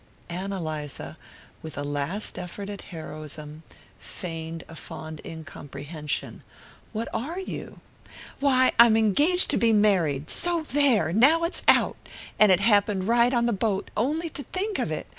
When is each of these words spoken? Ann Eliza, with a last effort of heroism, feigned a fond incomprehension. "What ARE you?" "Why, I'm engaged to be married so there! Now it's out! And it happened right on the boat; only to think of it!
Ann 0.29 0.51
Eliza, 0.51 1.15
with 1.61 1.77
a 1.77 1.83
last 1.83 2.39
effort 2.39 2.71
of 2.71 2.81
heroism, 2.81 3.61
feigned 3.99 4.63
a 4.67 4.75
fond 4.75 5.21
incomprehension. 5.23 6.41
"What 6.91 7.07
ARE 7.13 7.39
you?" 7.39 7.81
"Why, 8.39 8.71
I'm 8.79 8.97
engaged 8.97 9.51
to 9.51 9.57
be 9.57 9.71
married 9.73 10.31
so 10.31 10.63
there! 10.63 11.13
Now 11.13 11.43
it's 11.43 11.61
out! 11.67 11.97
And 12.39 12.51
it 12.51 12.61
happened 12.61 13.07
right 13.07 13.31
on 13.31 13.45
the 13.45 13.53
boat; 13.53 13.91
only 13.95 14.29
to 14.31 14.41
think 14.41 14.79
of 14.79 14.91
it! 14.91 15.05